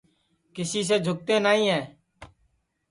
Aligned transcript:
کیسی 0.53 0.81
سے 0.87 0.97
جھوکتے 1.05 1.35
نائی 1.43 1.63
ہے 1.71 1.81